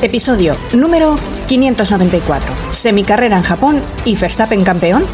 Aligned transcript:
Episodio 0.00 0.56
número 0.74 1.16
594. 1.48 2.54
Semicarrera 2.70 3.36
en 3.36 3.42
Japón 3.42 3.82
y 4.04 4.14
Verstappen 4.14 4.62
campeón. 4.62 5.04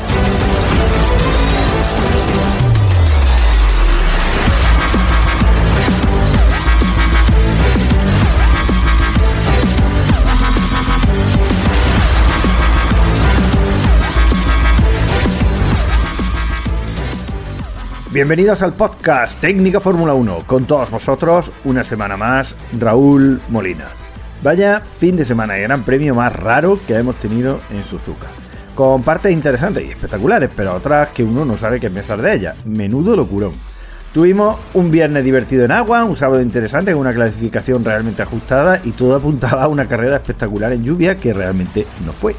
Bienvenidos 18.13 18.61
al 18.61 18.75
podcast 18.75 19.41
Técnica 19.41 19.81
Fórmula 19.81 20.13
1. 20.13 20.45
Con 20.47 20.67
todos 20.67 20.91
vosotros, 20.91 21.53
una 21.65 21.83
semana 21.83 22.19
más, 22.19 22.55
Raúl 22.79 23.41
Molina. 23.49 24.04
Vaya 24.45 24.83
fin 24.83 25.17
de 25.17 25.25
semana 25.25 25.59
y 25.59 25.63
gran 25.63 25.85
premio 25.85 26.15
más 26.15 26.31
raro 26.37 26.79
que 26.87 26.95
hemos 26.95 27.17
tenido 27.17 27.61
en 27.71 27.83
Suzuka. 27.83 28.27
Con 28.75 29.03
partes 29.03 29.33
interesantes 29.33 29.83
y 29.87 29.89
espectaculares, 29.89 30.51
pero 30.55 30.75
otras 30.75 31.09
que 31.09 31.25
uno 31.25 31.47
no 31.47 31.57
sabe 31.57 31.81
qué 31.81 31.89
pensar 31.89 32.21
de 32.21 32.35
ellas. 32.35 32.55
Menudo 32.67 33.17
locurón. 33.17 33.53
Tuvimos 34.13 34.59
un 34.75 34.91
viernes 34.91 35.25
divertido 35.25 35.65
en 35.65 35.73
agua, 35.73 36.05
un 36.05 36.15
sábado 36.15 36.43
interesante 36.43 36.93
con 36.93 37.01
una 37.01 37.15
clasificación 37.15 37.83
realmente 37.83 38.23
ajustada 38.23 38.83
y 38.85 38.91
todo 38.91 39.17
apuntaba 39.17 39.63
a 39.63 39.69
una 39.69 39.89
carrera 39.89 40.17
espectacular 40.17 40.73
en 40.73 40.85
lluvia 40.85 41.17
que 41.17 41.33
realmente 41.33 41.87
no 42.05 42.13
fue. 42.13 42.37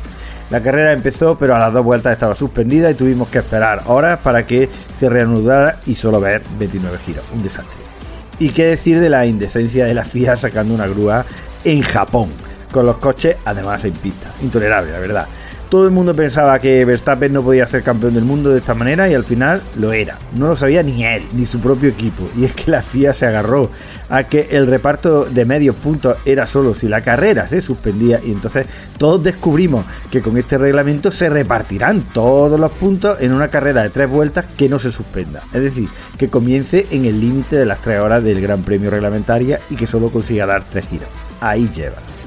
La 0.51 0.61
carrera 0.61 0.91
empezó, 0.91 1.35
pero 1.39 1.55
a 1.55 1.59
las 1.59 1.73
dos 1.73 1.83
vueltas 1.83 2.13
estaba 2.13 2.35
suspendida 2.35 2.91
y 2.91 2.93
tuvimos 2.93 3.29
que 3.29 3.39
esperar 3.39 3.81
horas 3.87 4.19
para 4.19 4.45
que 4.45 4.69
se 4.95 5.09
reanudara 5.09 5.79
y 5.87 5.95
solo 5.95 6.21
ver 6.21 6.43
29 6.59 6.99
giros. 7.03 7.25
Un 7.33 7.41
desastre. 7.41 7.81
Y 8.37 8.49
qué 8.49 8.65
decir 8.65 8.99
de 8.99 9.09
la 9.09 9.25
indecencia 9.25 9.85
de 9.85 9.95
la 9.95 10.03
FIA 10.03 10.37
sacando 10.37 10.75
una 10.75 10.85
grúa 10.85 11.25
en 11.65 11.81
Japón, 11.81 12.29
con 12.71 12.85
los 12.85 12.97
coches 12.97 13.35
además 13.43 13.83
en 13.83 13.93
pista. 13.93 14.31
Intolerable, 14.41 14.91
la 14.91 14.99
verdad. 14.99 15.27
Todo 15.69 15.85
el 15.85 15.91
mundo 15.91 16.15
pensaba 16.15 16.59
que 16.59 16.85
Verstappen 16.85 17.33
no 17.33 17.41
podía 17.41 17.65
ser 17.65 17.81
campeón 17.81 18.13
del 18.13 18.23
mundo 18.23 18.51
de 18.51 18.59
esta 18.59 18.75
manera 18.75 19.09
y 19.09 19.15
al 19.15 19.25
final 19.25 19.63
lo 19.75 19.93
era. 19.93 20.17
No 20.35 20.47
lo 20.47 20.55
sabía 20.55 20.83
ni 20.83 21.03
él, 21.03 21.23
ni 21.33 21.47
su 21.47 21.59
propio 21.59 21.89
equipo. 21.89 22.29
Y 22.37 22.45
es 22.45 22.53
que 22.53 22.69
la 22.69 22.83
FIA 22.83 23.13
se 23.13 23.25
agarró 23.25 23.71
a 24.07 24.23
que 24.23 24.47
el 24.51 24.67
reparto 24.67 25.25
de 25.25 25.43
medios 25.43 25.75
puntos 25.75 26.17
era 26.23 26.45
solo 26.45 26.75
si 26.75 26.87
la 26.87 27.01
carrera 27.01 27.47
se 27.47 27.61
suspendía 27.61 28.21
y 28.23 28.31
entonces 28.31 28.67
todos 28.99 29.23
descubrimos 29.23 29.85
que 30.11 30.21
con 30.21 30.37
este 30.37 30.59
reglamento 30.59 31.11
se 31.11 31.31
repartirán 31.31 32.01
todos 32.13 32.59
los 32.59 32.71
puntos 32.71 33.19
en 33.19 33.33
una 33.33 33.47
carrera 33.47 33.81
de 33.81 33.89
tres 33.89 34.07
vueltas 34.07 34.45
que 34.55 34.69
no 34.69 34.77
se 34.77 34.91
suspenda. 34.91 35.41
Es 35.51 35.63
decir, 35.63 35.89
que 36.17 36.29
comience 36.29 36.85
en 36.91 37.05
el 37.05 37.19
límite 37.19 37.55
de 37.55 37.65
las 37.65 37.81
tres 37.81 37.99
horas 37.99 38.23
del 38.23 38.39
Gran 38.39 38.61
Premio 38.61 38.91
reglamentaria 38.91 39.59
y 39.71 39.75
que 39.75 39.87
solo 39.87 40.09
consiga 40.09 40.45
dar 40.45 40.63
tres 40.63 40.85
giros. 40.89 41.24
Ahí 41.41 41.69
llevas 41.73 42.25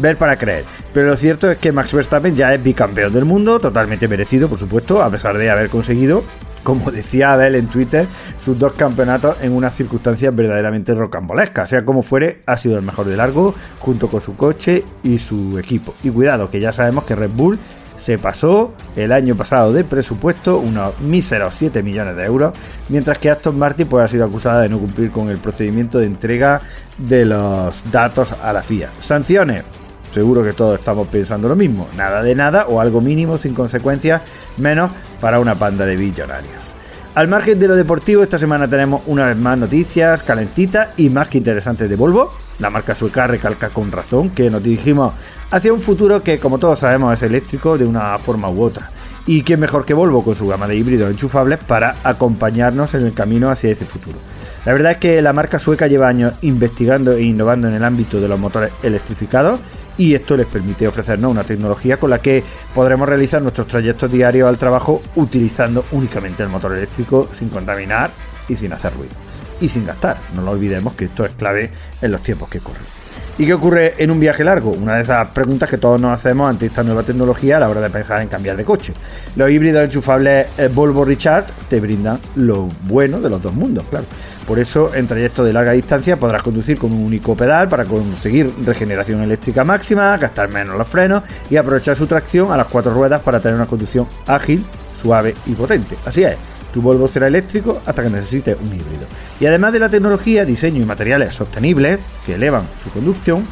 ver 0.00 0.16
para 0.16 0.36
creer. 0.36 0.64
Pero 0.92 1.08
lo 1.08 1.16
cierto 1.16 1.50
es 1.50 1.58
que 1.58 1.72
Max 1.72 1.92
Verstappen 1.92 2.34
ya 2.34 2.52
es 2.54 2.62
bicampeón 2.62 3.12
del 3.12 3.24
mundo, 3.24 3.60
totalmente 3.60 4.08
merecido, 4.08 4.48
por 4.48 4.58
supuesto, 4.58 5.02
a 5.02 5.10
pesar 5.10 5.36
de 5.38 5.50
haber 5.50 5.68
conseguido, 5.68 6.24
como 6.62 6.90
decía 6.90 7.32
Abel 7.32 7.54
en 7.54 7.68
Twitter, 7.68 8.06
sus 8.36 8.58
dos 8.58 8.72
campeonatos 8.72 9.36
en 9.42 9.52
unas 9.52 9.74
circunstancias 9.74 10.34
verdaderamente 10.34 10.94
rocambolescas. 10.94 11.70
Sea 11.70 11.84
como 11.84 12.02
fuere, 12.02 12.42
ha 12.46 12.56
sido 12.56 12.76
el 12.76 12.82
mejor 12.82 13.06
de 13.06 13.16
largo, 13.16 13.54
junto 13.78 14.08
con 14.08 14.20
su 14.20 14.36
coche 14.36 14.84
y 15.02 15.18
su 15.18 15.58
equipo. 15.58 15.94
Y 16.02 16.10
cuidado, 16.10 16.50
que 16.50 16.60
ya 16.60 16.72
sabemos 16.72 17.04
que 17.04 17.14
Red 17.14 17.30
Bull 17.30 17.58
se 18.00 18.16
pasó 18.16 18.72
el 18.96 19.12
año 19.12 19.36
pasado 19.36 19.72
de 19.72 19.84
presupuesto 19.84 20.58
unos 20.58 20.98
míseros 21.00 21.54
7 21.54 21.82
millones 21.82 22.16
de 22.16 22.24
euros, 22.24 22.54
mientras 22.88 23.18
que 23.18 23.30
Aston 23.30 23.58
Martin 23.58 23.86
pues, 23.86 24.04
ha 24.04 24.08
sido 24.08 24.24
acusada 24.24 24.62
de 24.62 24.70
no 24.70 24.78
cumplir 24.78 25.10
con 25.10 25.28
el 25.28 25.38
procedimiento 25.38 25.98
de 25.98 26.06
entrega 26.06 26.62
de 26.96 27.26
los 27.26 27.84
datos 27.90 28.32
a 28.32 28.52
la 28.52 28.62
FIA. 28.62 28.90
Sanciones, 29.00 29.64
Seguro 30.12 30.42
que 30.42 30.52
todos 30.52 30.76
estamos 30.76 31.06
pensando 31.06 31.48
lo 31.48 31.54
mismo. 31.54 31.86
Nada 31.96 32.20
de 32.20 32.34
nada 32.34 32.66
o 32.66 32.80
algo 32.80 33.00
mínimo 33.00 33.38
sin 33.38 33.54
consecuencias, 33.54 34.22
menos 34.56 34.90
para 35.20 35.38
una 35.38 35.54
panda 35.54 35.86
de 35.86 35.94
billonarios. 35.94 36.74
Al 37.14 37.28
margen 37.28 37.60
de 37.60 37.68
lo 37.68 37.76
deportivo, 37.76 38.22
esta 38.22 38.38
semana 38.38 38.68
tenemos 38.68 39.02
una 39.06 39.26
vez 39.26 39.36
más 39.36 39.56
noticias 39.56 40.22
calentitas 40.22 40.88
y 40.96 41.10
más 41.10 41.28
que 41.28 41.38
interesantes 41.38 41.88
de 41.88 41.94
Volvo. 41.94 42.32
La 42.60 42.68
marca 42.68 42.94
sueca 42.94 43.26
recalca 43.26 43.70
con 43.70 43.90
razón 43.90 44.30
que 44.30 44.50
nos 44.50 44.62
dirigimos 44.62 45.14
hacia 45.50 45.72
un 45.72 45.80
futuro 45.80 46.22
que, 46.22 46.38
como 46.38 46.58
todos 46.58 46.78
sabemos, 46.78 47.14
es 47.14 47.22
eléctrico 47.22 47.78
de 47.78 47.86
una 47.86 48.18
forma 48.18 48.50
u 48.50 48.62
otra. 48.62 48.90
Y 49.26 49.42
qué 49.42 49.56
mejor 49.56 49.86
que 49.86 49.94
Volvo 49.94 50.22
con 50.22 50.34
su 50.34 50.46
gama 50.46 50.68
de 50.68 50.76
híbridos 50.76 51.10
enchufables 51.10 51.58
para 51.58 51.96
acompañarnos 52.04 52.92
en 52.94 53.06
el 53.06 53.14
camino 53.14 53.50
hacia 53.50 53.70
ese 53.70 53.86
futuro. 53.86 54.18
La 54.66 54.74
verdad 54.74 54.92
es 54.92 54.98
que 54.98 55.22
la 55.22 55.32
marca 55.32 55.58
sueca 55.58 55.86
lleva 55.86 56.08
años 56.08 56.34
investigando 56.42 57.12
e 57.12 57.22
innovando 57.22 57.66
en 57.68 57.74
el 57.74 57.84
ámbito 57.84 58.20
de 58.20 58.28
los 58.28 58.38
motores 58.38 58.70
electrificados 58.82 59.60
y 59.96 60.14
esto 60.14 60.36
les 60.36 60.46
permite 60.46 60.86
ofrecernos 60.86 61.30
una 61.30 61.44
tecnología 61.44 61.98
con 61.98 62.10
la 62.10 62.18
que 62.18 62.44
podremos 62.74 63.08
realizar 63.08 63.40
nuestros 63.40 63.68
trayectos 63.68 64.12
diarios 64.12 64.48
al 64.48 64.58
trabajo 64.58 65.02
utilizando 65.16 65.86
únicamente 65.92 66.42
el 66.42 66.50
motor 66.50 66.76
eléctrico 66.76 67.28
sin 67.32 67.48
contaminar 67.48 68.10
y 68.48 68.56
sin 68.56 68.72
hacer 68.72 68.92
ruido. 68.94 69.29
Y 69.60 69.68
sin 69.68 69.86
gastar, 69.86 70.16
no 70.34 70.42
lo 70.42 70.52
olvidemos 70.52 70.94
que 70.94 71.06
esto 71.06 71.24
es 71.24 71.32
clave 71.32 71.70
en 72.00 72.10
los 72.10 72.22
tiempos 72.22 72.48
que 72.48 72.60
corren. 72.60 73.00
¿Y 73.38 73.46
qué 73.46 73.54
ocurre 73.54 73.94
en 73.96 74.10
un 74.10 74.20
viaje 74.20 74.44
largo? 74.44 74.70
Una 74.70 74.96
de 74.96 75.02
esas 75.02 75.28
preguntas 75.28 75.68
que 75.68 75.78
todos 75.78 75.98
nos 75.98 76.12
hacemos 76.12 76.50
ante 76.50 76.66
esta 76.66 76.82
nueva 76.82 77.02
tecnología 77.02 77.56
a 77.56 77.60
la 77.60 77.70
hora 77.70 77.80
de 77.80 77.88
pensar 77.88 78.20
en 78.20 78.28
cambiar 78.28 78.54
de 78.54 78.66
coche. 78.66 78.92
Los 79.34 79.50
híbridos 79.50 79.82
enchufables 79.82 80.48
eh, 80.58 80.68
Volvo 80.68 81.06
Recharge 81.06 81.52
te 81.68 81.80
brindan 81.80 82.20
lo 82.36 82.68
bueno 82.82 83.18
de 83.18 83.30
los 83.30 83.40
dos 83.40 83.54
mundos, 83.54 83.84
claro. 83.88 84.04
Por 84.46 84.58
eso, 84.58 84.94
en 84.94 85.06
trayectos 85.06 85.46
de 85.46 85.54
larga 85.54 85.72
distancia 85.72 86.18
podrás 86.18 86.42
conducir 86.42 86.76
con 86.76 86.92
un 86.92 87.02
único 87.02 87.34
pedal 87.34 87.66
para 87.68 87.86
conseguir 87.86 88.52
regeneración 88.62 89.22
eléctrica 89.22 89.64
máxima, 89.64 90.18
gastar 90.18 90.50
menos 90.50 90.76
los 90.76 90.88
frenos 90.88 91.22
y 91.48 91.56
aprovechar 91.56 91.96
su 91.96 92.06
tracción 92.06 92.52
a 92.52 92.58
las 92.58 92.66
cuatro 92.66 92.92
ruedas 92.92 93.22
para 93.22 93.40
tener 93.40 93.56
una 93.56 93.66
conducción 93.66 94.06
ágil, 94.26 94.64
suave 94.92 95.34
y 95.46 95.54
potente. 95.54 95.96
Así 96.04 96.24
es, 96.24 96.36
tu 96.72 96.82
Volvo 96.82 97.08
será 97.08 97.26
eléctrico 97.26 97.80
hasta 97.84 98.02
que 98.02 98.10
necesites 98.10 98.56
un 98.60 98.68
híbrido. 98.68 99.06
Y 99.38 99.46
además 99.46 99.72
de 99.72 99.78
la 99.80 99.88
tecnología, 99.88 100.44
diseño 100.44 100.82
y 100.82 100.86
materiales 100.86 101.34
sostenibles 101.34 101.98
que 102.24 102.34
elevan 102.34 102.68
su 102.76 102.90
conducción, 102.90 103.46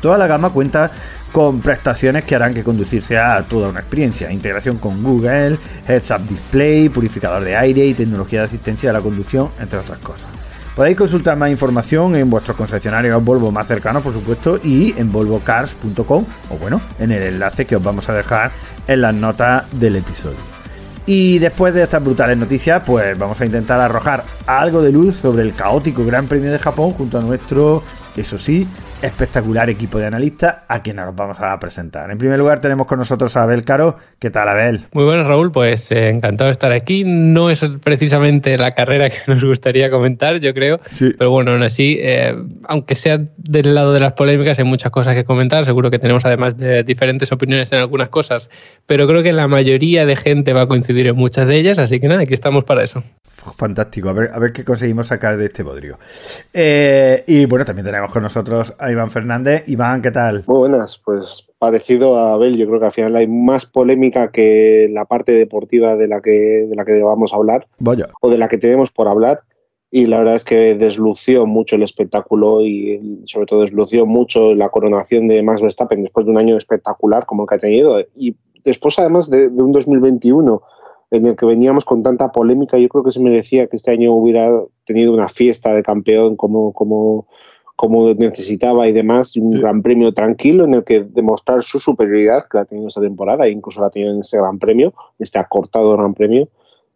toda 0.00 0.18
la 0.18 0.26
gama 0.26 0.50
cuenta 0.50 0.90
con 1.32 1.60
prestaciones 1.60 2.24
que 2.24 2.34
harán 2.34 2.52
que 2.52 2.62
conducir 2.62 3.02
sea 3.02 3.42
toda 3.42 3.68
una 3.68 3.80
experiencia. 3.80 4.30
Integración 4.30 4.76
con 4.76 5.02
Google, 5.02 5.58
Heads 5.88 6.10
Up 6.10 6.28
Display, 6.28 6.90
purificador 6.90 7.42
de 7.42 7.56
aire 7.56 7.86
y 7.86 7.94
tecnología 7.94 8.40
de 8.40 8.44
asistencia 8.44 8.90
a 8.90 8.92
la 8.92 9.00
conducción, 9.00 9.50
entre 9.58 9.78
otras 9.78 9.98
cosas. 9.98 10.28
Podéis 10.76 10.96
consultar 10.96 11.36
más 11.36 11.50
información 11.50 12.16
en 12.16 12.30
vuestros 12.30 12.56
concesionarios 12.56 13.22
Volvo 13.22 13.50
más 13.50 13.66
cercanos, 13.66 14.02
por 14.02 14.12
supuesto, 14.12 14.58
y 14.62 14.98
en 14.98 15.12
volvocars.com 15.12 16.24
o 16.50 16.56
bueno, 16.56 16.80
en 16.98 17.12
el 17.12 17.22
enlace 17.22 17.66
que 17.66 17.76
os 17.76 17.82
vamos 17.82 18.08
a 18.08 18.14
dejar 18.14 18.52
en 18.86 19.02
las 19.02 19.14
notas 19.14 19.64
del 19.72 19.96
episodio. 19.96 20.51
Y 21.06 21.38
después 21.38 21.74
de 21.74 21.82
estas 21.82 22.02
brutales 22.02 22.36
noticias, 22.36 22.82
pues 22.86 23.18
vamos 23.18 23.40
a 23.40 23.44
intentar 23.44 23.80
arrojar 23.80 24.24
algo 24.46 24.82
de 24.82 24.92
luz 24.92 25.16
sobre 25.16 25.42
el 25.42 25.54
caótico 25.54 26.04
Gran 26.04 26.28
Premio 26.28 26.52
de 26.52 26.58
Japón 26.58 26.92
junto 26.92 27.18
a 27.18 27.20
nuestro, 27.20 27.82
eso 28.16 28.38
sí, 28.38 28.66
espectacular 29.02 29.68
equipo 29.68 29.98
de 29.98 30.06
analistas 30.06 30.58
a 30.68 30.82
quienes 30.82 31.04
nos 31.04 31.14
vamos 31.14 31.40
a 31.40 31.58
presentar. 31.58 32.10
En 32.10 32.18
primer 32.18 32.38
lugar 32.38 32.60
tenemos 32.60 32.86
con 32.86 32.98
nosotros 32.98 33.36
a 33.36 33.42
Abel 33.42 33.64
Caro. 33.64 33.96
¿Qué 34.18 34.30
tal, 34.30 34.48
Abel? 34.48 34.86
Muy 34.92 35.04
buenas, 35.04 35.26
Raúl. 35.26 35.50
Pues 35.50 35.90
eh, 35.90 36.08
encantado 36.08 36.48
de 36.48 36.52
estar 36.52 36.72
aquí. 36.72 37.02
No 37.04 37.50
es 37.50 37.60
precisamente 37.82 38.56
la 38.56 38.72
carrera 38.72 39.10
que 39.10 39.18
nos 39.26 39.44
gustaría 39.44 39.90
comentar, 39.90 40.38
yo 40.38 40.54
creo. 40.54 40.80
Pero 40.98 41.30
bueno, 41.30 41.52
aún 41.52 41.62
así, 41.62 41.98
eh, 42.00 42.34
aunque 42.64 42.94
sea 42.94 43.18
del 43.36 43.74
lado 43.74 43.92
de 43.92 44.00
las 44.00 44.12
polémicas, 44.12 44.58
hay 44.58 44.64
muchas 44.64 44.90
cosas 44.92 45.14
que 45.14 45.24
comentar. 45.24 45.64
Seguro 45.64 45.90
que 45.90 45.98
tenemos 45.98 46.24
además 46.24 46.56
de 46.56 46.84
diferentes 46.84 47.32
opiniones 47.32 47.72
en 47.72 47.80
algunas 47.80 48.08
cosas. 48.08 48.50
Pero 48.86 49.06
creo 49.08 49.22
que 49.22 49.32
la 49.32 49.48
mayoría 49.48 50.06
de 50.06 50.16
gente 50.16 50.52
va 50.52 50.62
a 50.62 50.66
coincidir 50.66 51.08
en 51.08 51.16
muchas 51.16 51.46
de 51.48 51.56
ellas. 51.56 51.78
Así 51.78 51.98
que 51.98 52.08
nada, 52.08 52.22
aquí 52.22 52.34
estamos 52.34 52.64
para 52.64 52.84
eso. 52.84 53.02
Fantástico, 53.56 54.08
a 54.08 54.12
ver, 54.12 54.30
a 54.32 54.38
ver 54.38 54.52
qué 54.52 54.64
conseguimos 54.64 55.08
sacar 55.08 55.36
de 55.36 55.46
este 55.46 55.64
bodrio. 55.64 55.98
Eh, 56.52 57.24
y 57.26 57.44
bueno, 57.46 57.64
también 57.64 57.84
tenemos 57.84 58.12
con 58.12 58.22
nosotros 58.22 58.72
a 58.78 58.91
Iván 58.92 59.10
Fernández. 59.10 59.64
Iván, 59.68 60.02
¿qué 60.02 60.10
tal? 60.10 60.44
Muy 60.46 60.58
buenas, 60.58 61.00
pues 61.04 61.46
parecido 61.58 62.18
a 62.18 62.32
Abel, 62.32 62.56
yo 62.56 62.66
creo 62.66 62.80
que 62.80 62.86
al 62.86 62.92
final 62.92 63.16
hay 63.16 63.28
más 63.28 63.66
polémica 63.66 64.32
que 64.32 64.88
la 64.90 65.04
parte 65.04 65.32
deportiva 65.32 65.94
de 65.96 66.08
la 66.08 66.20
que, 66.20 66.30
de 66.68 66.74
la 66.74 66.84
que 66.84 67.00
a 67.00 67.36
hablar, 67.36 67.68
Vaya. 67.78 68.08
o 68.20 68.30
de 68.30 68.38
la 68.38 68.48
que 68.48 68.58
tenemos 68.58 68.90
por 68.90 69.08
hablar. 69.08 69.42
Y 69.90 70.06
la 70.06 70.18
verdad 70.18 70.36
es 70.36 70.44
que 70.44 70.74
deslució 70.74 71.46
mucho 71.46 71.76
el 71.76 71.82
espectáculo 71.82 72.62
y 72.62 73.22
sobre 73.26 73.46
todo 73.46 73.60
deslució 73.60 74.06
mucho 74.06 74.54
la 74.54 74.70
coronación 74.70 75.28
de 75.28 75.42
Max 75.42 75.60
Verstappen 75.60 76.02
después 76.02 76.24
de 76.24 76.32
un 76.32 76.38
año 76.38 76.56
espectacular 76.56 77.26
como 77.26 77.42
el 77.42 77.48
que 77.48 77.54
ha 77.54 77.58
tenido. 77.58 78.00
Y 78.16 78.34
después 78.64 78.98
además 78.98 79.28
de, 79.28 79.50
de 79.50 79.62
un 79.62 79.70
2021 79.72 80.62
en 81.12 81.26
el 81.26 81.36
que 81.36 81.44
veníamos 81.44 81.84
con 81.84 82.02
tanta 82.02 82.32
polémica, 82.32 82.78
yo 82.78 82.88
creo 82.88 83.04
que 83.04 83.12
se 83.12 83.20
merecía 83.20 83.66
que 83.66 83.76
este 83.76 83.90
año 83.90 84.12
hubiera 84.14 84.50
tenido 84.86 85.12
una 85.12 85.28
fiesta 85.28 85.74
de 85.74 85.82
campeón 85.82 86.36
como, 86.36 86.72
como, 86.72 87.28
como 87.82 88.14
necesitaba 88.14 88.86
y 88.86 88.92
demás, 88.92 89.34
un 89.34 89.50
gran 89.50 89.82
premio 89.82 90.14
tranquilo 90.14 90.66
en 90.66 90.74
el 90.74 90.84
que 90.84 91.00
demostrar 91.02 91.64
su 91.64 91.80
superioridad, 91.80 92.44
que 92.48 92.58
la 92.58 92.60
ha 92.60 92.64
tenido 92.64 92.86
esta 92.86 93.00
temporada, 93.00 93.44
e 93.44 93.50
incluso 93.50 93.80
la 93.80 93.88
ha 93.88 93.90
tenido 93.90 94.14
en 94.14 94.20
este 94.20 94.38
gran 94.38 94.60
premio, 94.60 94.94
este 95.18 95.40
acortado 95.40 95.96
gran 95.96 96.14
premio, 96.14 96.48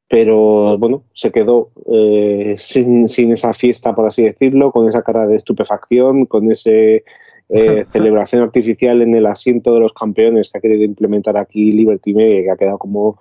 pero 0.09 0.79
bueno, 0.79 1.03
se 1.13 1.33
quedó 1.33 1.71
eh, 1.93 2.55
sin, 2.61 3.09
sin 3.09 3.33
esa 3.33 3.53
fiesta, 3.53 3.97
por 3.97 4.07
así 4.07 4.23
decirlo, 4.23 4.71
con 4.71 4.89
esa 4.89 5.03
cara 5.03 5.27
de 5.27 5.35
estupefacción, 5.35 6.25
con 6.27 6.53
ese 6.53 7.03
eh, 7.49 7.85
celebración 7.91 8.45
artificial 8.45 9.03
en 9.03 9.13
el 9.17 9.27
asiento 9.27 9.75
de 9.75 9.81
los 9.81 9.93
campeones 9.93 10.51
que 10.51 10.59
ha 10.59 10.61
querido 10.61 10.85
implementar 10.85 11.37
aquí 11.37 11.73
Liberty 11.73 12.15
Media, 12.15 12.43
que 12.45 12.51
ha 12.53 12.57
quedado 12.57 12.79
como 12.79 13.21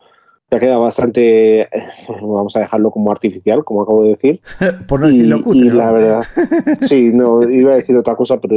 te 0.50 0.58
ha 0.58 0.60
quedado 0.60 0.82
bastante, 0.82 1.68
vamos 2.22 2.56
a 2.56 2.60
dejarlo 2.60 2.92
como 2.92 3.12
artificial, 3.12 3.64
como 3.64 3.82
acabo 3.82 4.04
de 4.04 4.10
decir. 4.10 4.42
Por 4.88 5.00
no 5.00 5.08
decirlo 5.08 5.42
cutre, 5.44 5.68
y 5.68 5.70
la 5.72 5.92
verdad, 5.92 6.22
sí, 6.82 7.12
no, 7.14 7.48
iba 7.50 7.74
a 7.74 7.76
decir 7.76 7.98
otra 7.98 8.16
cosa, 8.16 8.40
pero 8.40 8.56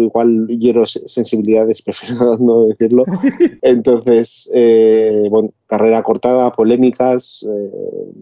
igual 0.00 0.46
hiero 0.48 0.86
sensibilidades, 0.86 1.82
prefiero 1.82 2.38
no 2.38 2.66
decirlo. 2.66 3.04
Entonces, 3.62 4.50
eh, 4.54 5.26
bueno, 5.30 5.50
carrera 5.66 6.02
cortada, 6.02 6.52
polémicas, 6.52 7.44
eh, 7.48 7.70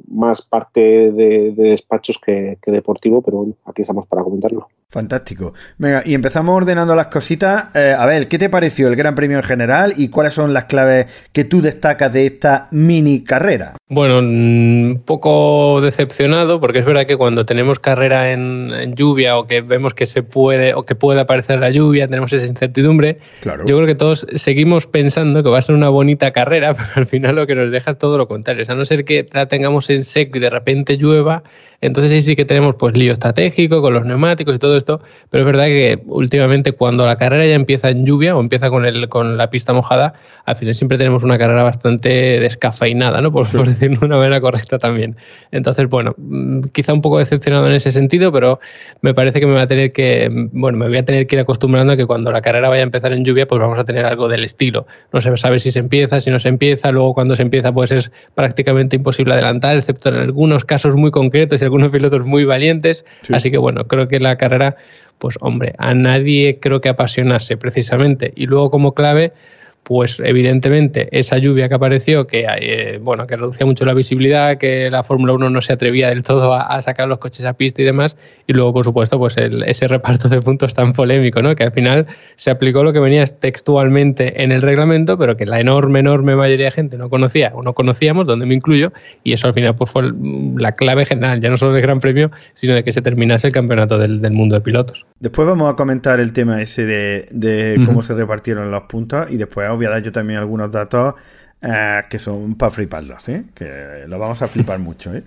más 0.08 0.43
parte 0.43 1.12
de, 1.12 1.53
de 1.53 1.70
despachos 1.70 2.19
que, 2.25 2.58
que, 2.62 2.70
deportivo, 2.70 3.20
pero 3.23 3.38
bueno, 3.38 3.55
aquí 3.67 3.82
estamos 3.82 4.06
para 4.06 4.23
comentarlo. 4.23 4.69
Fantástico. 4.93 5.55
Venga, 5.79 6.03
y 6.05 6.12
empezamos 6.12 6.55
ordenando 6.55 6.94
las 6.94 7.06
cositas. 7.06 7.75
Eh, 7.75 7.97
a 7.99 8.05
ver, 8.05 8.29
¿qué 8.29 8.37
te 8.37 8.50
pareció 8.50 8.89
el 8.89 8.94
Gran 8.94 9.15
Premio 9.15 9.39
en 9.39 9.43
general 9.43 9.94
y 9.97 10.09
cuáles 10.09 10.35
son 10.35 10.53
las 10.53 10.67
claves 10.67 11.06
que 11.33 11.44
tú 11.44 11.62
destacas 11.62 12.12
de 12.12 12.27
esta 12.27 12.69
mini 12.73 13.25
carrera? 13.25 13.73
Bueno, 13.89 14.19
un 14.19 15.03
poco 15.03 15.81
decepcionado, 15.81 16.61
porque 16.61 16.81
es 16.81 16.85
verdad 16.85 17.06
que 17.06 17.17
cuando 17.17 17.47
tenemos 17.47 17.79
carrera 17.79 18.33
en, 18.33 18.71
en, 18.71 18.94
lluvia 18.94 19.39
o 19.39 19.47
que 19.47 19.62
vemos 19.62 19.94
que 19.94 20.05
se 20.05 20.23
puede 20.23 20.75
o 20.75 20.83
que 20.83 20.94
puede 20.94 21.21
aparecer 21.21 21.59
la 21.59 21.71
lluvia, 21.71 22.06
tenemos 22.06 22.31
esa 22.35 22.44
incertidumbre. 22.44 23.17
Claro. 23.41 23.65
Yo 23.67 23.77
creo 23.77 23.87
que 23.87 23.94
todos 23.94 24.27
seguimos 24.37 24.87
pensando 24.87 25.43
que 25.43 25.49
va 25.49 25.59
a 25.59 25.62
ser 25.62 25.75
una 25.75 25.89
bonita 25.89 26.33
carrera, 26.33 26.75
pero 26.77 26.91
al 26.97 27.06
final 27.06 27.37
lo 27.37 27.47
que 27.47 27.55
nos 27.55 27.71
deja 27.71 27.93
es 27.93 27.99
todo 27.99 28.19
lo 28.19 28.29
contrario. 28.29 28.65
O 28.65 28.67
sea, 28.67 28.75
a 28.75 28.79
no 28.79 28.85
ser 28.85 29.06
que 29.06 29.27
la 29.33 29.49
tengamos 29.49 29.89
en 29.89 30.05
seco 30.05 30.37
y 30.37 30.41
de 30.41 30.50
repente 30.50 30.99
llueva, 30.99 31.44
entonces 31.82 32.11
ahí 32.12 32.23
sí 32.23 32.37
que 32.37 32.44
tenemos 32.44 32.76
pues 32.76 32.96
lío 32.96 33.12
estratégico 33.12 33.82
con 33.82 33.93
los 33.93 34.06
neumáticos 34.06 34.55
y 34.55 34.58
todo 34.58 34.76
esto, 34.76 35.02
pero 35.31 35.43
es 35.43 35.46
verdad 35.46 35.67
que 35.67 36.00
últimamente 36.06 36.73
cuando 36.73 37.05
la 37.05 37.17
carrera 37.17 37.44
ya 37.44 37.55
empieza 37.55 37.90
en 37.90 38.06
lluvia 38.06 38.34
o 38.34 38.40
empieza 38.40 38.70
con 38.70 38.87
el 38.87 39.08
con 39.08 39.37
la 39.37 39.50
pista 39.50 39.75
mojada, 39.75 40.14
al 40.44 40.56
final 40.56 40.75
siempre 40.75 40.96
tenemos 40.96 41.23
una 41.23 41.38
carrera 41.38 41.62
bastante 41.62 42.40
descafeinada, 42.40 43.20
¿no? 43.20 43.32
Por, 43.32 43.46
sí. 43.46 43.56
por 43.56 43.67
decirlo 43.67 44.00
de 44.00 44.06
una 44.06 44.17
manera 44.17 44.40
correcta 44.40 44.79
también. 44.79 45.17
Entonces, 45.50 45.88
bueno, 45.88 46.14
quizá 46.73 46.93
un 46.93 47.02
poco 47.02 47.19
decepcionado 47.19 47.67
en 47.69 47.75
ese 47.75 47.93
sentido, 47.93 48.32
pero 48.32 48.61
me 49.00 49.14
parece 49.14 49.40
que 49.40 49.46
me 49.46 49.55
va 49.55 49.62
a 49.62 49.67
tener 49.67 49.93
que, 49.93 50.29
bueno, 50.52 50.79
me 50.79 50.88
voy 50.88 50.96
a 50.96 51.05
tener 51.05 51.26
que 51.26 51.37
ir 51.37 51.40
acostumbrando 51.40 51.93
a 51.93 51.96
que 51.96 52.06
cuando 52.06 52.32
la 52.32 52.43
carrera 52.43 52.69
vaya 52.69 52.82
a 52.82 52.84
empezar 52.84 53.12
en 53.12 53.25
lluvia, 53.25 53.46
pues 53.46 53.61
vamos 53.61 53.79
a 53.79 53.84
tener 53.84 54.05
algo 54.05 54.29
del 54.29 54.44
estilo. 54.44 54.87
No 55.12 55.20
se 55.20 55.37
sabe 55.37 55.58
si 55.58 55.70
se 55.73 55.79
empieza, 55.79 56.20
si 56.20 56.31
no 56.31 56.40
se 56.40 56.49
empieza, 56.49 56.93
luego 56.93 57.14
cuando 57.14 57.37
se 57.37 57.43
empieza, 57.43 57.73
pues 57.73 57.90
es 57.90 58.11
prácticamente 58.34 58.96
imposible 58.96 59.34
adelantar, 59.34 59.76
excepto 59.76 60.08
en 60.08 60.17
algunos 60.17 60.64
casos 60.64 60.94
muy 60.94 61.11
concretos 61.11 61.61
y 61.61 61.64
algunos 61.73 61.91
pilotos 61.91 62.27
muy 62.27 62.45
valientes. 62.45 63.07
Sí. 63.23 63.33
Así 63.35 63.51
que 63.51 63.57
bueno, 63.57 63.87
creo 63.87 64.07
que 64.07 64.21
la 64.21 64.37
carrera, 64.37 64.77
pues 65.19 65.37
hombre, 65.41 65.75
a 65.79 65.95
nadie 65.95 66.59
creo 66.61 66.83
que 66.83 66.91
apasionase 66.91 67.57
precisamente. 67.57 68.33
Y 68.37 68.45
luego 68.45 68.71
como 68.71 68.93
clave, 68.93 69.33
pues 69.82 70.20
evidentemente 70.25 71.08
esa 71.11 71.38
lluvia 71.38 71.69
que 71.69 71.75
apareció, 71.75 72.26
que 72.26 72.46
eh, 72.61 72.99
bueno, 73.02 73.26
que 73.26 73.37
reducía 73.37 73.67
mucho 73.67 73.84
la 73.84 73.94
visibilidad, 73.94 74.56
que 74.56 74.90
la 74.90 75.02
Fórmula 75.02 75.32
1 75.32 75.50
no 75.50 75.61
se 75.61 75.73
atrevía 75.73 76.08
del 76.08 76.23
todo 76.23 76.55
a, 76.55 76.62
a, 76.62 76.82
sacar 76.82 77.08
los 77.08 77.19
coches 77.19 77.44
a 77.46 77.55
pista 77.55 77.82
y 77.82 77.84
demás, 77.84 78.17
y 78.46 78.52
luego 78.52 78.73
por 78.73 78.84
supuesto 78.84 79.19
pues 79.19 79.37
el, 79.37 79.64
ese 79.64 79.88
reparto 79.88 80.29
de 80.29 80.40
puntos 80.40 80.75
tan 80.75 80.93
polémico, 80.93 81.43
¿no? 81.43 81.56
que 81.56 81.64
al 81.64 81.73
final 81.73 82.06
se 82.37 82.50
aplicó 82.50 82.84
lo 82.84 82.93
que 82.93 83.00
venía 83.00 83.25
textualmente 83.26 84.43
en 84.43 84.52
el 84.52 84.62
reglamento, 84.62 85.19
pero 85.19 85.37
que 85.37 85.46
la 85.46 85.58
enorme, 85.58 85.99
enorme 85.99 86.37
mayoría 86.37 86.67
de 86.67 86.73
gente 86.73 86.96
no 86.96 87.11
conocía 87.11 87.52
o 87.55 87.62
no 87.62 87.73
conocíamos, 87.75 88.26
donde 88.26 88.46
me 88.46 88.55
incluyo, 88.55 88.93
y 89.25 89.32
eso 89.32 89.49
al 89.49 89.55
final 89.55 89.75
pues 89.75 89.90
fue 89.90 90.05
la 90.56 90.73
clave 90.73 91.06
general, 91.06 91.40
ya 91.40 91.50
no 91.50 91.56
solo 91.56 91.73
del 91.73 91.82
Gran 91.82 91.99
Premio, 91.99 92.31
sino 92.55 92.75
de 92.75 92.84
que 92.84 92.93
se 92.93 93.02
terminase 93.02 93.49
el 93.49 93.52
campeonato 93.52 93.99
del, 93.99 94.20
del 94.20 94.32
mundo 94.32 94.55
de 94.55 94.61
pilotos. 94.61 95.05
Después 95.19 95.46
vamos 95.46 95.73
a 95.73 95.76
comentar 95.76 96.19
el 96.19 96.32
tema 96.32 96.61
ese 96.61 96.84
de, 96.84 97.26
de 97.31 97.81
cómo 97.84 97.99
uh 97.99 98.02
-huh. 98.02 98.06
se 98.06 98.14
repartieron 98.14 98.70
los 98.70 98.82
puntos 98.82 99.31
y 99.31 99.37
después 99.37 99.69
voy 99.82 99.87
a 99.87 99.94
dar 99.94 100.02
yo 100.02 100.12
también 100.12 100.38
algunos 100.38 100.70
datos 100.70 101.14
eh, 101.61 102.02
que 102.08 102.19
son 102.19 102.55
para 102.55 102.70
fliparlos, 102.70 103.29
¿eh? 103.29 103.44
que 103.55 104.05
lo 104.06 104.19
vamos 104.19 104.43
a 104.43 104.49
flipar 104.49 104.79
mucho. 104.81 105.12
¿eh? 105.14 105.23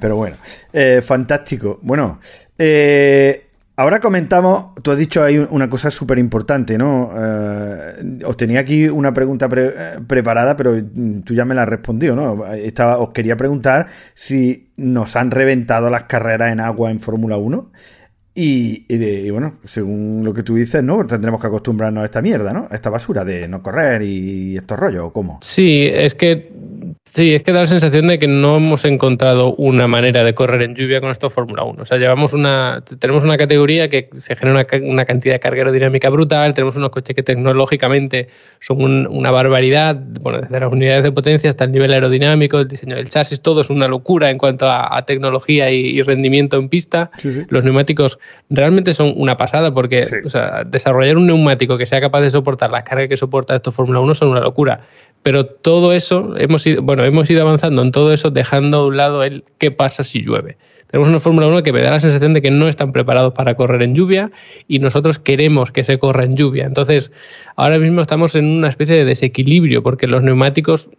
pero 0.00 0.16
bueno, 0.16 0.36
eh, 0.72 1.02
fantástico. 1.02 1.78
Bueno, 1.82 2.20
eh, 2.58 3.46
ahora 3.76 4.00
comentamos, 4.00 4.74
tú 4.82 4.92
has 4.92 4.98
dicho 4.98 5.22
ahí 5.22 5.36
una 5.38 5.68
cosa 5.68 5.90
súper 5.90 6.18
importante, 6.18 6.78
¿no? 6.78 7.10
os 8.24 8.36
tenía 8.36 8.60
aquí 8.60 8.88
una 8.88 9.12
pregunta 9.12 9.48
pre 9.48 9.72
preparada, 10.06 10.56
pero 10.56 10.74
tú 11.24 11.34
ya 11.34 11.44
me 11.44 11.54
la 11.54 11.62
has 11.62 11.68
respondido, 11.68 12.14
¿no? 12.14 12.46
Estaba, 12.52 12.98
os 12.98 13.10
quería 13.10 13.36
preguntar 13.36 13.86
si 14.14 14.70
nos 14.76 15.16
han 15.16 15.30
reventado 15.30 15.90
las 15.90 16.04
carreras 16.04 16.52
en 16.52 16.60
agua 16.60 16.90
en 16.90 17.00
Fórmula 17.00 17.36
1. 17.36 17.70
Y, 18.36 18.84
y, 18.88 18.96
de, 18.96 19.20
y, 19.20 19.30
bueno, 19.30 19.58
según 19.62 20.24
lo 20.24 20.34
que 20.34 20.42
tú 20.42 20.56
dices, 20.56 20.82
¿no? 20.82 21.06
Tendremos 21.06 21.40
que 21.40 21.46
acostumbrarnos 21.46 22.02
a 22.02 22.04
esta 22.06 22.20
mierda, 22.20 22.52
¿no? 22.52 22.66
A 22.68 22.74
esta 22.74 22.90
basura 22.90 23.24
de 23.24 23.46
no 23.46 23.62
correr 23.62 24.02
y 24.02 24.56
estos 24.56 24.76
rollos, 24.76 25.04
¿o 25.04 25.12
cómo? 25.12 25.38
Sí, 25.42 25.86
es 25.92 26.14
que 26.14 26.52
Sí, 27.14 27.32
es 27.32 27.44
que 27.44 27.52
da 27.52 27.60
la 27.60 27.66
sensación 27.68 28.08
de 28.08 28.18
que 28.18 28.26
no 28.26 28.56
hemos 28.56 28.84
encontrado 28.84 29.54
una 29.54 29.86
manera 29.86 30.24
de 30.24 30.34
correr 30.34 30.62
en 30.62 30.74
lluvia 30.74 31.00
con 31.00 31.12
esto 31.12 31.30
Fórmula 31.30 31.62
1. 31.62 31.82
O 31.82 31.86
sea, 31.86 31.96
llevamos 31.96 32.32
una, 32.32 32.82
tenemos 32.98 33.22
una 33.22 33.38
categoría 33.38 33.88
que 33.88 34.10
se 34.18 34.34
genera 34.34 34.66
una, 34.68 34.84
una 34.84 35.04
cantidad 35.04 35.34
de 35.34 35.38
carga 35.38 35.58
aerodinámica 35.58 36.10
brutal, 36.10 36.54
tenemos 36.54 36.74
unos 36.74 36.90
coches 36.90 37.14
que 37.14 37.22
tecnológicamente 37.22 38.30
son 38.58 38.82
un, 38.82 39.06
una 39.06 39.30
barbaridad, 39.30 39.96
bueno, 40.22 40.40
desde 40.40 40.58
las 40.58 40.72
unidades 40.72 41.04
de 41.04 41.12
potencia 41.12 41.50
hasta 41.50 41.62
el 41.62 41.70
nivel 41.70 41.92
aerodinámico, 41.92 42.58
el 42.58 42.66
diseño 42.66 42.96
del 42.96 43.08
chasis, 43.08 43.40
todo 43.40 43.60
es 43.60 43.70
una 43.70 43.86
locura 43.86 44.30
en 44.30 44.38
cuanto 44.38 44.66
a, 44.66 44.96
a 44.96 45.06
tecnología 45.06 45.70
y, 45.70 45.76
y, 45.76 46.02
rendimiento 46.02 46.56
en 46.56 46.68
pista. 46.68 47.12
Sí, 47.16 47.32
sí. 47.32 47.46
Los 47.48 47.62
neumáticos 47.62 48.18
realmente 48.50 48.92
son 48.92 49.14
una 49.16 49.36
pasada 49.36 49.72
porque 49.72 50.04
sí. 50.04 50.16
o 50.24 50.30
sea, 50.30 50.64
desarrollar 50.64 51.16
un 51.16 51.28
neumático 51.28 51.78
que 51.78 51.86
sea 51.86 52.00
capaz 52.00 52.22
de 52.22 52.32
soportar 52.32 52.72
las 52.72 52.82
cargas 52.82 53.06
que 53.06 53.16
soporta 53.16 53.54
estos 53.54 53.72
Fórmula 53.72 54.00
1 54.00 54.16
son 54.16 54.30
una 54.30 54.40
locura 54.40 54.80
pero 55.24 55.46
todo 55.46 55.94
eso, 55.94 56.34
hemos 56.36 56.66
ido, 56.66 56.82
bueno, 56.82 57.02
hemos 57.02 57.30
ido 57.30 57.40
avanzando 57.40 57.80
en 57.80 57.92
todo 57.92 58.12
eso 58.12 58.30
dejando 58.30 58.76
a 58.76 58.86
un 58.86 58.98
lado 58.98 59.24
el 59.24 59.42
qué 59.56 59.70
pasa 59.70 60.04
si 60.04 60.20
llueve. 60.20 60.58
Tenemos 60.90 61.08
una 61.08 61.18
Fórmula 61.18 61.46
1 61.46 61.62
que 61.62 61.72
me 61.72 61.80
da 61.80 61.92
la 61.92 61.98
sensación 61.98 62.34
de 62.34 62.42
que 62.42 62.50
no 62.50 62.68
están 62.68 62.92
preparados 62.92 63.32
para 63.32 63.54
correr 63.54 63.82
en 63.82 63.94
lluvia 63.94 64.30
y 64.68 64.80
nosotros 64.80 65.18
queremos 65.18 65.72
que 65.72 65.82
se 65.82 65.98
corra 65.98 66.24
en 66.24 66.36
lluvia. 66.36 66.66
Entonces, 66.66 67.10
ahora 67.56 67.78
mismo 67.78 68.02
estamos 68.02 68.34
en 68.34 68.44
una 68.44 68.68
especie 68.68 68.96
de 68.96 69.06
desequilibrio 69.06 69.82
porque 69.82 70.06
los 70.06 70.22
neumáticos 70.22 70.90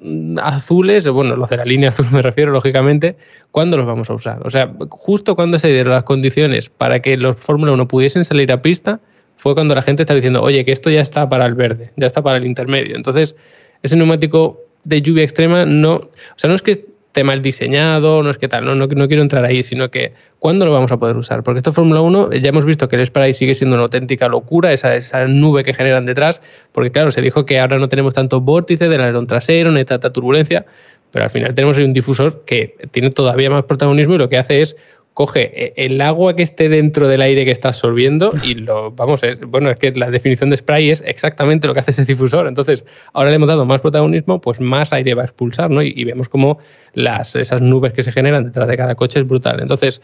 azules, 0.42 1.08
bueno, 1.08 1.36
los 1.36 1.48
de 1.50 1.58
la 1.58 1.66
línea 1.66 1.90
azul 1.90 2.08
me 2.12 2.24
refiero, 2.24 2.52
lógicamente, 2.52 3.18
¿cuándo 3.52 3.78
los 3.78 3.86
vamos 3.86 4.10
a 4.10 4.16
usar? 4.16 4.42
O 4.44 4.50
sea, 4.50 4.74
justo 4.90 5.36
cuando 5.36 5.60
se 5.60 5.68
dieron 5.68 5.94
las 5.94 6.04
condiciones 6.04 6.70
para 6.70 7.00
que 7.00 7.16
los 7.16 7.38
Fórmula 7.38 7.74
1 7.74 7.88
pudiesen 7.88 8.26
salir 8.26 8.52
a 8.52 8.64
pista, 8.64 9.00
fue 9.38 9.54
cuando 9.54 9.76
la 9.76 9.84
gente 9.84 10.02
estaba 10.02 10.16
diciendo, 10.16 10.42
oye, 10.42 10.66
que 10.66 10.72
esto 10.72 10.90
ya 10.90 11.02
está 11.02 11.30
para 11.30 11.46
el 11.46 11.54
verde, 11.54 11.92
ya 11.96 12.08
está 12.08 12.24
para 12.24 12.40
el 12.40 12.48
intermedio. 12.48 12.96
Entonces, 12.96 13.36
ese 13.84 13.96
neumático 13.96 14.62
de 14.84 15.02
lluvia 15.02 15.24
extrema 15.24 15.66
no, 15.66 15.96
o 15.96 16.10
sea, 16.36 16.50
no 16.50 16.56
es 16.56 16.62
que 16.62 16.72
esté 17.16 17.24
mal 17.24 17.42
diseñado, 17.42 18.22
no 18.24 18.30
es 18.30 18.38
que 18.38 18.50
tal, 18.50 18.66
no, 18.66 18.76
no, 18.76 19.08
quiero 19.08 19.22
entrar 19.22 19.46
ahí, 19.46 19.64
sino 19.64 19.90
que 19.90 20.12
¿cuándo 20.40 20.66
lo 20.66 20.74
vamos 20.74 20.92
a 20.92 20.98
poder 20.98 21.16
usar? 21.16 21.44
Porque 21.44 21.60
esto 21.60 21.72
Fórmula 21.72 22.02
1 22.02 22.34
ya 22.34 22.50
hemos 22.50 22.66
visto 22.66 22.90
que 22.90 22.98
el 22.98 23.06
spray 23.06 23.34
sigue 23.34 23.56
siendo 23.56 23.78
una 23.78 23.84
auténtica 23.84 24.28
locura, 24.28 24.74
esa, 24.74 24.98
esa 24.98 25.26
nube 25.26 25.64
que 25.64 25.74
generan 25.74 26.06
detrás, 26.06 26.42
porque 26.74 26.92
claro, 26.92 27.12
se 27.12 27.22
dijo 27.22 27.46
que 27.46 27.58
ahora 27.58 27.80
no 27.80 27.88
tenemos 27.88 28.14
tanto 28.14 28.42
vórtice 28.42 28.90
del 28.90 29.00
alerón 29.00 29.28
trasero, 29.28 29.72
ni 29.72 29.86
tanta 29.86 30.12
turbulencia, 30.12 30.66
pero 31.12 31.24
al 31.24 31.32
final 31.32 31.56
tenemos 31.56 31.78
ahí 31.78 31.86
un 31.86 31.94
difusor 31.94 32.44
que 32.46 32.76
tiene 32.92 33.10
todavía 33.12 33.50
más 33.50 33.64
protagonismo 33.64 34.16
y 34.16 34.18
lo 34.18 34.28
que 34.28 34.38
hace 34.38 34.62
es 34.62 34.76
coge 35.16 35.50
eh, 35.56 35.74
el 35.78 36.02
agua 36.02 36.36
que 36.36 36.44
esté 36.44 36.68
dentro 36.68 37.08
del 37.08 37.22
aire 37.22 37.46
que 37.46 37.52
está 37.52 37.70
absorbiendo 37.70 38.32
y 38.44 38.56
lo, 38.56 38.92
vamos, 38.92 39.24
eh, 39.24 39.38
bueno, 39.48 39.70
es 39.70 39.80
que 39.80 39.92
la 39.94 40.12
definición 40.12 40.50
de 40.50 40.58
spray 40.58 40.90
es 40.90 41.02
exactamente 41.08 41.68
lo 41.68 41.74
que 41.74 41.80
hace 41.80 41.92
ese 41.92 42.04
difusor. 42.04 42.48
Entonces, 42.48 42.84
ahora 43.14 43.30
le 43.30 43.38
hemos 43.38 43.48
dado 43.48 43.66
más 43.66 43.80
protagonismo, 43.80 44.42
pues 44.42 44.60
más 44.60 44.92
aire 44.92 45.14
va 45.14 45.22
a 45.22 45.26
expulsar, 45.26 45.72
¿no? 45.72 45.82
Y, 45.82 46.04
vemos 46.04 46.28
como 46.28 46.60
las, 46.94 47.34
esas 47.38 47.62
nubes 47.62 47.94
que 47.94 48.04
se 48.04 48.12
generan 48.12 48.44
detrás 48.44 48.68
de 48.68 48.76
cada 48.76 48.96
coche 48.96 49.22
es 49.22 49.26
brutal. 49.26 49.62
Entonces, 49.62 50.02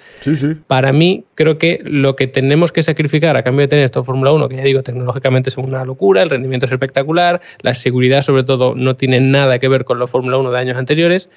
para 0.67 0.93
mí, 0.93 1.25
creo 1.35 1.57
que 1.57 1.81
lo 1.83 2.15
que 2.15 2.27
tenemos 2.27 2.71
que 2.71 2.81
sacrificar 2.81 3.35
a 3.35 3.43
cambio 3.43 3.63
de 3.63 3.67
tener 3.67 3.83
esto 3.83 4.05
Fórmula 4.05 4.31
1, 4.31 4.47
que 4.47 4.55
ya 4.55 4.63
digo, 4.63 4.81
tecnológicamente 4.81 5.49
es 5.49 5.57
una 5.57 5.83
locura, 5.83 6.23
el 6.23 6.29
rendimiento 6.29 6.67
es 6.67 6.71
espectacular, 6.71 7.41
la 7.59 7.75
seguridad 7.75 8.23
sobre 8.23 8.43
todo 8.45 8.75
no 8.75 8.95
tiene 8.95 9.19
nada 9.19 9.59
que 9.59 9.67
ver 9.67 9.83
con 9.83 9.99
los 9.99 10.09
Fórmula 10.09 10.37
1 10.37 10.51
de 10.51 10.57
años 10.57 10.77
anteriores, 10.77 11.29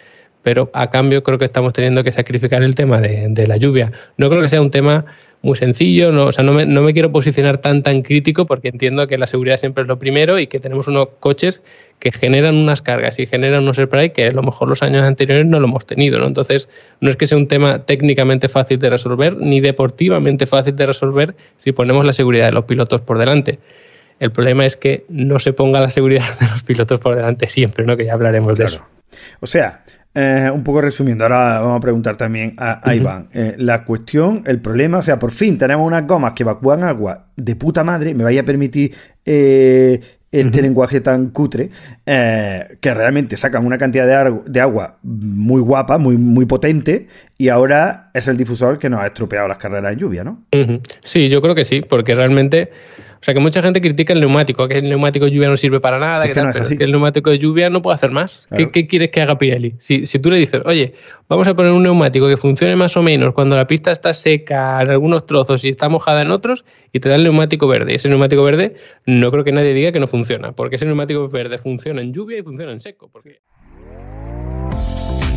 pero 0.44 0.70
a 0.74 0.90
cambio 0.90 1.24
creo 1.24 1.38
que 1.38 1.46
estamos 1.46 1.72
teniendo 1.72 2.04
que 2.04 2.12
sacrificar 2.12 2.62
el 2.62 2.76
tema 2.76 3.00
de, 3.00 3.46
la 3.48 3.56
lluvia. 3.56 3.90
No 4.18 4.28
creo 4.28 4.42
que 4.42 4.48
sea 4.48 4.60
un 4.60 4.70
tema 4.70 5.06
muy 5.42 5.56
sencillo, 5.56 6.12
no, 6.12 6.26
o 6.26 6.32
sea, 6.32 6.44
no 6.44 6.52
me, 6.52 6.64
no 6.64 6.80
me, 6.80 6.94
quiero 6.94 7.12
posicionar 7.12 7.58
tan 7.58 7.82
tan 7.82 8.00
crítico 8.02 8.46
porque 8.46 8.68
entiendo 8.68 9.06
que 9.06 9.18
la 9.18 9.26
seguridad 9.26 9.58
siempre 9.58 9.82
es 9.82 9.88
lo 9.88 9.98
primero 9.98 10.38
y 10.38 10.46
que 10.46 10.60
tenemos 10.60 10.86
unos 10.86 11.08
coches 11.20 11.60
que 11.98 12.12
generan 12.12 12.54
unas 12.54 12.80
cargas 12.80 13.18
y 13.18 13.26
generan 13.26 13.62
unos 13.62 13.76
spray 13.76 14.10
que 14.10 14.26
a 14.26 14.32
lo 14.32 14.42
mejor 14.42 14.68
los 14.68 14.82
años 14.82 15.02
anteriores 15.02 15.44
no 15.46 15.60
lo 15.60 15.66
hemos 15.66 15.86
tenido, 15.86 16.18
¿no? 16.18 16.26
Entonces, 16.26 16.68
no 17.00 17.10
es 17.10 17.16
que 17.16 17.26
sea 17.26 17.36
un 17.36 17.48
tema 17.48 17.84
técnicamente 17.84 18.48
fácil 18.48 18.78
de 18.78 18.90
resolver 18.90 19.36
ni 19.36 19.60
deportivamente 19.60 20.46
fácil 20.46 20.76
de 20.76 20.86
resolver 20.86 21.34
si 21.56 21.72
ponemos 21.72 22.06
la 22.06 22.12
seguridad 22.12 22.46
de 22.46 22.52
los 22.52 22.64
pilotos 22.64 23.02
por 23.02 23.18
delante. 23.18 23.58
El 24.20 24.30
problema 24.30 24.64
es 24.64 24.76
que 24.76 25.04
no 25.08 25.38
se 25.38 25.52
ponga 25.52 25.80
la 25.80 25.90
seguridad 25.90 26.38
de 26.38 26.46
los 26.46 26.62
pilotos 26.62 27.00
por 27.00 27.16
delante 27.16 27.48
siempre, 27.48 27.84
¿no? 27.84 27.96
Que 27.96 28.06
ya 28.06 28.14
hablaremos 28.14 28.56
de 28.56 28.64
eso. 28.64 28.80
O 29.40 29.46
sea, 29.46 29.84
eh, 30.14 30.48
un 30.52 30.62
poco 30.62 30.80
resumiendo, 30.80 31.24
ahora 31.24 31.60
vamos 31.60 31.78
a 31.78 31.80
preguntar 31.80 32.16
también 32.16 32.54
a, 32.56 32.94
Iván. 32.94 33.28
Eh, 33.34 33.54
la 33.58 33.84
cuestión, 33.84 34.42
el 34.46 34.60
problema, 34.60 34.98
o 34.98 35.02
sea, 35.02 35.18
por 35.18 35.32
fin 35.32 35.58
tenemos 35.58 35.84
unas 35.84 36.06
gomas 36.06 36.34
que 36.34 36.44
evacúan 36.44 36.84
agua 36.84 37.26
de 37.36 37.56
puta 37.56 37.82
madre, 37.82 38.14
me 38.14 38.22
vaya 38.22 38.42
a 38.42 38.44
permitir 38.44 38.94
eh, 39.24 40.00
este 40.30 40.62
lenguaje 40.62 41.00
tan 41.00 41.30
cutre, 41.30 41.70
que 42.04 42.94
realmente 42.94 43.36
sacan 43.36 43.66
una 43.66 43.78
cantidad 43.78 44.06
de, 44.06 44.40
de, 44.46 44.60
agua 44.60 44.98
muy 45.02 45.60
guapa, 45.60 45.98
muy, 45.98 46.16
muy 46.16 46.44
potente, 46.44 47.06
y 47.38 47.48
ahora 47.48 48.10
es 48.14 48.26
el 48.26 48.36
difusor 48.36 48.78
que 48.78 48.90
nos 48.90 49.00
ha 49.00 49.06
estropeado 49.06 49.46
las 49.46 49.58
carreras 49.58 49.92
en 49.92 49.98
lluvia, 49.98 50.24
¿no? 50.24 50.44
Sí, 51.04 51.28
yo 51.28 51.40
creo 51.40 51.54
que 51.54 51.64
sí, 51.64 51.82
porque 51.88 52.16
realmente 52.16 52.70
o 53.24 53.26
sea, 53.26 53.32
que 53.32 53.40
mucha 53.40 53.62
gente 53.62 53.80
critica 53.80 54.12
el 54.12 54.20
neumático, 54.20 54.68
que 54.68 54.76
el 54.76 54.90
neumático 54.90 55.24
de 55.24 55.30
lluvia 55.30 55.48
no 55.48 55.56
sirve 55.56 55.80
para 55.80 55.98
nada, 55.98 56.30
que, 56.30 56.38
el 56.84 56.90
neumático 56.90 57.30
de 57.30 57.38
lluvia 57.38 57.70
no 57.70 57.80
puede 57.80 57.94
hacer 57.94 58.10
más. 58.10 58.46
¿Qué, 58.54 58.86
quieres 58.86 59.08
que 59.08 59.22
haga 59.22 59.38
Pirelli? 59.38 59.76
Si, 59.78 60.04
si 60.04 60.18
tú 60.18 60.30
le 60.30 60.36
dices, 60.36 60.60
oye, 60.66 60.92
vamos 61.26 61.46
a 61.46 61.54
poner 61.54 61.72
un 61.72 61.84
neumático 61.84 62.28
que 62.28 62.36
funcione 62.36 62.76
más 62.76 62.98
o 62.98 63.02
menos 63.02 63.32
cuando 63.32 63.56
la 63.56 63.66
pista 63.66 63.92
está 63.92 64.12
seca 64.12 64.78
en 64.82 64.90
algunos 64.90 65.24
trozos 65.24 65.64
y 65.64 65.70
está 65.70 65.88
mojada 65.88 66.20
en 66.20 66.32
otros, 66.32 66.66
y 66.92 67.00
te 67.00 67.08
da 67.08 67.14
el 67.14 67.22
neumático 67.22 67.66
verde. 67.66 67.92
Y 67.92 67.94
ese 67.94 68.10
neumático 68.10 68.44
verde 68.44 68.74
no 69.06 69.30
creo 69.30 69.42
que 69.42 69.52
nadie 69.52 69.72
diga 69.72 69.90
que 69.90 70.00
no 70.00 70.06
funciona, 70.06 70.52
porque 70.52 70.76
ese 70.76 70.84
neumático 70.84 71.26
verde 71.30 71.58
funciona 71.58 72.02
en 72.02 72.12
lluvia 72.12 72.40
y 72.40 72.42
funciona 72.42 72.72
en 72.72 72.80
seco. 72.80 73.08
Porque... 73.10 73.40